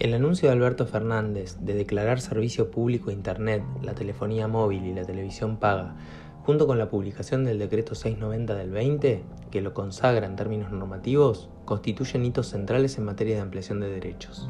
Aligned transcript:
El 0.00 0.14
anuncio 0.14 0.48
de 0.48 0.54
Alberto 0.54 0.86
Fernández 0.86 1.58
de 1.60 1.74
declarar 1.74 2.22
servicio 2.22 2.70
público 2.70 3.10
Internet, 3.10 3.62
la 3.82 3.92
telefonía 3.92 4.48
móvil 4.48 4.86
y 4.86 4.94
la 4.94 5.04
televisión 5.04 5.58
paga, 5.58 5.94
junto 6.42 6.66
con 6.66 6.78
la 6.78 6.88
publicación 6.88 7.44
del 7.44 7.58
decreto 7.58 7.94
690 7.94 8.54
del 8.54 8.70
20, 8.70 9.22
que 9.50 9.60
lo 9.60 9.74
consagra 9.74 10.26
en 10.26 10.36
términos 10.36 10.72
normativos, 10.72 11.50
constituyen 11.66 12.24
hitos 12.24 12.46
centrales 12.46 12.96
en 12.96 13.04
materia 13.04 13.34
de 13.34 13.42
ampliación 13.42 13.78
de 13.80 13.90
derechos. 13.90 14.48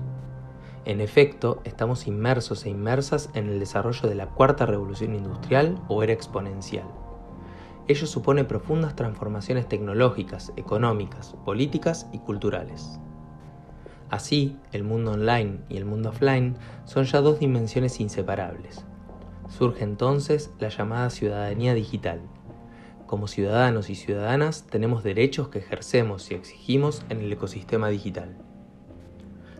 En 0.84 1.00
efecto, 1.00 1.60
estamos 1.64 2.06
inmersos 2.06 2.64
e 2.64 2.70
inmersas 2.70 3.28
en 3.34 3.48
el 3.48 3.58
desarrollo 3.58 4.08
de 4.08 4.14
la 4.14 4.26
cuarta 4.26 4.66
revolución 4.66 5.16
industrial 5.16 5.82
o 5.88 6.04
era 6.04 6.12
exponencial. 6.12 6.86
Ello 7.88 8.06
supone 8.06 8.44
profundas 8.44 8.94
transformaciones 8.94 9.68
tecnológicas, 9.68 10.52
económicas, 10.56 11.34
políticas 11.44 12.06
y 12.12 12.20
culturales. 12.20 13.00
Así, 14.10 14.56
el 14.72 14.82
mundo 14.82 15.12
online 15.12 15.60
y 15.68 15.76
el 15.76 15.84
mundo 15.84 16.08
offline 16.08 16.56
son 16.84 17.04
ya 17.04 17.20
dos 17.20 17.38
dimensiones 17.38 18.00
inseparables. 18.00 18.84
Surge 19.48 19.84
entonces 19.84 20.50
la 20.58 20.68
llamada 20.68 21.10
ciudadanía 21.10 21.74
digital. 21.74 22.20
Como 23.06 23.28
ciudadanos 23.28 23.88
y 23.88 23.94
ciudadanas 23.94 24.66
tenemos 24.68 25.04
derechos 25.04 25.48
que 25.48 25.60
ejercemos 25.60 26.30
y 26.30 26.34
exigimos 26.34 27.04
en 27.08 27.20
el 27.20 27.32
ecosistema 27.32 27.88
digital. 27.88 28.36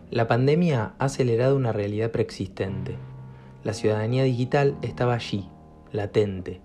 La 0.09 0.27
pandemia 0.27 0.95
ha 0.99 1.05
acelerado 1.05 1.55
una 1.55 1.71
realidad 1.71 2.11
preexistente. 2.11 2.97
La 3.63 3.73
ciudadanía 3.73 4.23
digital 4.23 4.77
estaba 4.81 5.13
allí, 5.13 5.49
latente, 5.93 6.61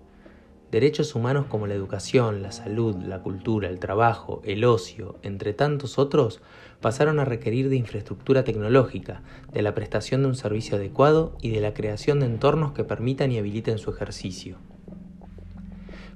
Derechos 0.71 1.15
humanos 1.15 1.45
como 1.47 1.65
la 1.65 1.75
educación, 1.75 2.41
la 2.41 2.51
salud, 2.51 2.95
la 2.97 3.21
cultura, 3.21 3.69
el 3.69 3.79
trabajo, 3.79 4.41
el 4.43 4.65
ocio, 4.65 5.15
entre 5.23 5.53
tantos 5.53 5.97
otros, 5.97 6.41
pasaron 6.81 7.19
a 7.19 7.25
requerir 7.25 7.69
de 7.69 7.77
infraestructura 7.77 8.43
tecnológica, 8.43 9.21
de 9.53 9.61
la 9.61 9.73
prestación 9.73 10.23
de 10.23 10.27
un 10.27 10.35
servicio 10.35 10.75
adecuado 10.75 11.37
y 11.41 11.51
de 11.51 11.61
la 11.61 11.73
creación 11.73 12.19
de 12.19 12.25
entornos 12.25 12.73
que 12.73 12.83
permitan 12.83 13.31
y 13.31 13.37
habiliten 13.37 13.77
su 13.77 13.91
ejercicio. 13.91 14.57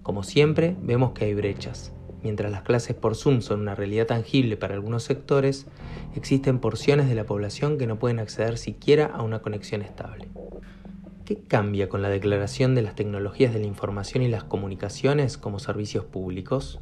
Como 0.03 0.23
siempre, 0.23 0.75
vemos 0.81 1.14
que 1.14 1.25
hay 1.25 1.34
brechas. 1.34 1.94
Mientras 2.22 2.52
las 2.52 2.64
clases 2.64 2.95
por 2.95 3.16
Zoom 3.16 3.42
son 3.42 3.62
una 3.62 3.73
realidad 3.73 4.08
tangible 4.08 4.58
para 4.58 4.73
algunos 4.73 5.03
sectores, 5.03 5.66
existen 6.14 6.59
porciones 6.59 7.08
de 7.08 7.16
la 7.16 7.25
población 7.25 7.78
que 7.78 7.88
no 7.88 8.00
pueden 8.00 8.20
acceder 8.20 8.58
siquiera 8.58 9.06
a 9.06 9.22
una 9.22 9.40
conexión 9.40 9.81
estable. 9.81 10.28
¿Qué 11.25 11.38
cambia 11.38 11.88
con 11.88 12.02
la 12.02 12.09
declaración 12.09 12.73
de 12.73 12.81
las 12.81 12.95
tecnologías 12.95 13.53
de 13.53 13.59
la 13.59 13.67
información 13.67 14.23
y 14.23 14.27
las 14.27 14.44
comunicaciones 14.44 15.38
como 15.38 15.59
servicios 15.59 16.03
públicos? 16.03 16.80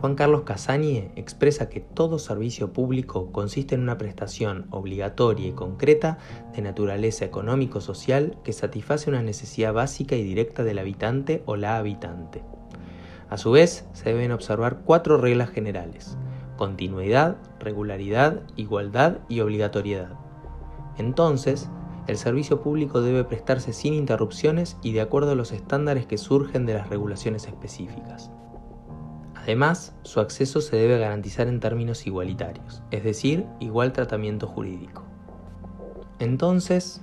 Juan 0.00 0.14
Carlos 0.14 0.42
Casañe 0.42 1.10
expresa 1.16 1.68
que 1.68 1.80
todo 1.80 2.20
servicio 2.20 2.72
público 2.72 3.32
consiste 3.32 3.74
en 3.74 3.82
una 3.82 3.98
prestación 3.98 4.66
obligatoria 4.70 5.48
y 5.48 5.52
concreta 5.52 6.18
de 6.54 6.62
naturaleza 6.62 7.24
económico-social 7.24 8.38
que 8.44 8.52
satisface 8.52 9.10
una 9.10 9.22
necesidad 9.22 9.74
básica 9.74 10.14
y 10.14 10.22
directa 10.22 10.62
del 10.62 10.78
habitante 10.78 11.42
o 11.44 11.56
la 11.56 11.76
habitante. 11.76 12.42
A 13.28 13.36
su 13.36 13.50
vez, 13.50 13.84
se 13.92 14.10
deben 14.10 14.30
observar 14.30 14.82
cuatro 14.84 15.18
reglas 15.18 15.50
generales, 15.50 16.16
continuidad, 16.56 17.36
regularidad, 17.58 18.42
igualdad 18.54 19.18
y 19.28 19.40
obligatoriedad. 19.40 20.12
Entonces, 20.98 21.68
el 22.10 22.18
servicio 22.18 22.60
público 22.60 23.00
debe 23.02 23.24
prestarse 23.24 23.72
sin 23.72 23.94
interrupciones 23.94 24.76
y 24.82 24.92
de 24.92 25.00
acuerdo 25.00 25.32
a 25.32 25.34
los 25.36 25.52
estándares 25.52 26.06
que 26.06 26.18
surgen 26.18 26.66
de 26.66 26.74
las 26.74 26.88
regulaciones 26.88 27.46
específicas. 27.46 28.30
Además, 29.34 29.94
su 30.02 30.20
acceso 30.20 30.60
se 30.60 30.76
debe 30.76 30.98
garantizar 30.98 31.48
en 31.48 31.60
términos 31.60 32.06
igualitarios, 32.06 32.82
es 32.90 33.04
decir, 33.04 33.46
igual 33.58 33.92
tratamiento 33.92 34.46
jurídico. 34.46 35.04
Entonces, 36.18 37.00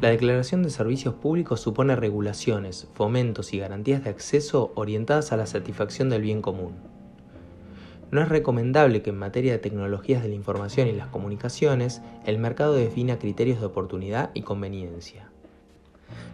la 0.00 0.10
declaración 0.10 0.62
de 0.62 0.70
servicios 0.70 1.14
públicos 1.14 1.60
supone 1.60 1.96
regulaciones, 1.96 2.88
fomentos 2.94 3.52
y 3.52 3.58
garantías 3.58 4.04
de 4.04 4.10
acceso 4.10 4.72
orientadas 4.76 5.32
a 5.32 5.36
la 5.36 5.46
satisfacción 5.46 6.10
del 6.10 6.22
bien 6.22 6.42
común, 6.42 6.76
no 8.10 8.22
es 8.22 8.28
recomendable 8.28 9.02
que 9.02 9.10
en 9.10 9.18
materia 9.18 9.52
de 9.52 9.58
tecnologías 9.58 10.22
de 10.22 10.28
la 10.28 10.34
información 10.34 10.88
y 10.88 10.92
las 10.92 11.08
comunicaciones 11.08 12.02
el 12.24 12.38
mercado 12.38 12.74
defina 12.74 13.18
criterios 13.18 13.60
de 13.60 13.66
oportunidad 13.66 14.30
y 14.34 14.42
conveniencia. 14.42 15.28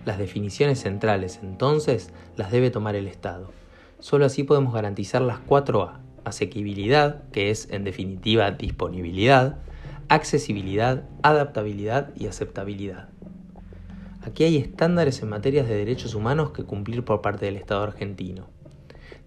Las 0.05 0.19
definiciones 0.19 0.81
centrales, 0.81 1.41
entonces, 1.43 2.11
las 2.37 2.51
debe 2.51 2.71
tomar 2.71 2.95
el 2.95 3.07
Estado. 3.07 3.51
Solo 4.01 4.27
así 4.27 4.43
podemos 4.43 4.75
garantizar 4.75 5.23
las 5.23 5.39
4A, 5.47 6.01
asequibilidad, 6.25 7.23
que 7.31 7.51
es 7.51 7.69
en 7.71 7.85
definitiva 7.85 8.51
disponibilidad, 8.51 9.59
accesibilidad, 10.09 11.05
adaptabilidad 11.23 12.11
y 12.17 12.27
aceptabilidad. 12.27 13.09
Aquí 14.21 14.45
hay 14.45 14.57
estándares 14.57 15.23
en 15.23 15.31
materias 15.31 15.67
de 15.69 15.77
derechos 15.77 16.15
humanos 16.15 16.51
que 16.51 16.65
cumplir 16.65 17.05
por 17.05 17.23
parte 17.23 17.47
del 17.47 17.57
Estado 17.57 17.83
argentino. 17.83 18.47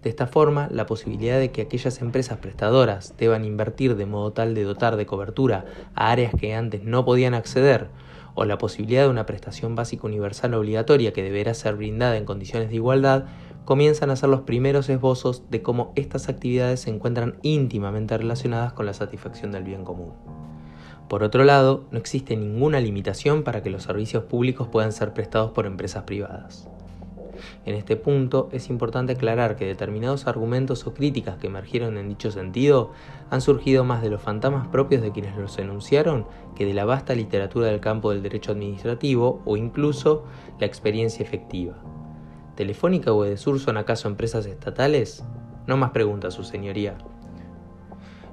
De 0.06 0.10
esta 0.10 0.28
forma, 0.28 0.68
la 0.70 0.86
posibilidad 0.86 1.36
de 1.36 1.50
que 1.50 1.62
aquellas 1.62 2.00
empresas 2.00 2.38
prestadoras 2.38 3.16
deban 3.18 3.44
invertir 3.44 3.96
de 3.96 4.06
modo 4.06 4.32
tal 4.32 4.54
de 4.54 4.62
dotar 4.62 4.94
de 4.94 5.04
cobertura 5.04 5.64
a 5.96 6.12
áreas 6.12 6.32
que 6.32 6.54
antes 6.54 6.84
no 6.84 7.04
podían 7.04 7.34
acceder, 7.34 7.88
o 8.36 8.44
la 8.44 8.56
posibilidad 8.56 9.02
de 9.02 9.08
una 9.08 9.26
prestación 9.26 9.74
básica 9.74 10.06
universal 10.06 10.54
obligatoria 10.54 11.12
que 11.12 11.24
deberá 11.24 11.54
ser 11.54 11.74
brindada 11.74 12.16
en 12.16 12.24
condiciones 12.24 12.68
de 12.68 12.76
igualdad, 12.76 13.24
comienzan 13.64 14.10
a 14.10 14.14
ser 14.14 14.28
los 14.28 14.42
primeros 14.42 14.88
esbozos 14.88 15.42
de 15.50 15.62
cómo 15.62 15.92
estas 15.96 16.28
actividades 16.28 16.78
se 16.78 16.90
encuentran 16.90 17.38
íntimamente 17.42 18.16
relacionadas 18.16 18.74
con 18.74 18.86
la 18.86 18.94
satisfacción 18.94 19.50
del 19.50 19.64
bien 19.64 19.82
común. 19.82 20.12
Por 21.08 21.24
otro 21.24 21.42
lado, 21.42 21.82
no 21.90 21.98
existe 21.98 22.36
ninguna 22.36 22.78
limitación 22.78 23.42
para 23.42 23.60
que 23.64 23.70
los 23.70 23.82
servicios 23.82 24.22
públicos 24.22 24.68
puedan 24.68 24.92
ser 24.92 25.12
prestados 25.14 25.50
por 25.50 25.66
empresas 25.66 26.04
privadas. 26.04 26.68
En 27.64 27.74
este 27.74 27.96
punto 27.96 28.48
es 28.52 28.70
importante 28.70 29.12
aclarar 29.12 29.56
que 29.56 29.66
determinados 29.66 30.26
argumentos 30.26 30.86
o 30.86 30.94
críticas 30.94 31.36
que 31.38 31.46
emergieron 31.46 31.96
en 31.98 32.08
dicho 32.08 32.30
sentido 32.30 32.92
han 33.30 33.40
surgido 33.40 33.84
más 33.84 34.02
de 34.02 34.10
los 34.10 34.22
fantasmas 34.22 34.68
propios 34.68 35.02
de 35.02 35.12
quienes 35.12 35.36
los 35.36 35.58
enunciaron 35.58 36.26
que 36.54 36.66
de 36.66 36.74
la 36.74 36.84
vasta 36.84 37.14
literatura 37.14 37.66
del 37.68 37.80
campo 37.80 38.10
del 38.10 38.22
derecho 38.22 38.52
administrativo 38.52 39.42
o 39.44 39.56
incluso 39.56 40.24
la 40.58 40.66
experiencia 40.66 41.24
efectiva. 41.24 41.74
¿Telefónica 42.54 43.12
o 43.12 43.24
Edesur 43.24 43.60
son 43.60 43.76
acaso 43.76 44.08
empresas 44.08 44.46
estatales? 44.46 45.24
No 45.66 45.76
más 45.76 45.90
preguntas, 45.90 46.34
su 46.34 46.44
señoría. 46.44 46.96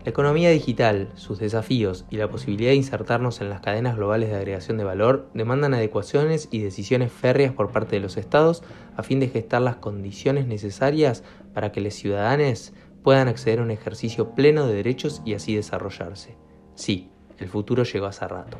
La 0.04 0.10
economía 0.10 0.50
digital, 0.50 1.08
sus 1.16 1.40
desafíos 1.40 2.04
y 2.10 2.18
la 2.18 2.30
posibilidad 2.30 2.72
de 2.72 2.76
insertarnos 2.76 3.40
en 3.40 3.50
las 3.50 3.62
cadenas 3.62 3.96
globales 3.96 4.30
de 4.30 4.36
agregación 4.36 4.78
de 4.78 4.84
valor 4.84 5.30
demandan 5.34 5.74
adecuaciones 5.74 6.50
y 6.52 6.60
decisiones 6.60 7.10
férreas 7.10 7.54
por 7.54 7.72
parte 7.72 7.96
de 7.96 8.02
los 8.02 8.18
estados 8.18 8.64
a 8.98 9.04
fin 9.04 9.22
de 9.22 9.30
gestar 9.30 9.62
las 9.62 9.78
condiciones 9.78 10.46
necesarias 10.46 11.24
para 11.54 11.72
que 11.72 11.80
los 11.80 11.94
ciudadanos 11.94 12.74
puedan 13.02 13.30
acceder 13.30 13.60
a 13.60 13.64
un 13.64 13.72
ejercicio 13.72 14.36
pleno 14.36 14.68
de 14.68 14.74
derechos 14.74 15.22
y 15.24 15.36
así 15.36 15.56
desarrollarse. 15.56 16.36
Sí, 16.76 17.10
el 17.38 17.48
futuro 17.48 17.84
llegó 17.84 18.08
hace 18.08 18.28
rato. 18.28 18.58